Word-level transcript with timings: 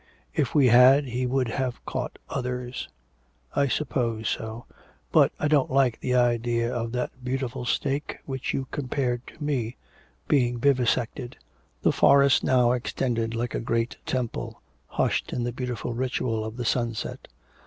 If 0.33 0.55
we 0.55 0.69
had, 0.69 1.05
he 1.05 1.27
would 1.27 1.47
have 1.47 1.85
caught 1.85 2.17
others.' 2.27 2.89
'I 3.55 3.67
suppose 3.67 4.27
so. 4.27 4.65
But 5.11 5.31
I 5.39 5.47
don't 5.47 5.69
like 5.69 5.99
the 5.99 6.15
idea 6.15 6.73
of 6.73 6.91
that 6.93 7.23
beautiful 7.23 7.65
snake, 7.65 8.17
which 8.25 8.51
you 8.51 8.65
compared 8.71 9.27
to 9.27 9.43
me, 9.43 9.77
being 10.27 10.57
vivisected.' 10.57 11.37
The 11.83 11.91
forest 11.91 12.43
now 12.43 12.71
extended 12.71 13.35
like 13.35 13.53
a 13.53 13.59
great 13.59 13.97
temple, 14.07 14.63
hushed 14.87 15.33
in 15.33 15.43
the 15.43 15.53
beautiful 15.53 15.93
ritual 15.93 16.43
of 16.43 16.57
the 16.57 16.65
sunset. 16.65 17.27